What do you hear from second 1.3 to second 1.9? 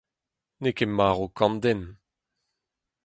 kant den.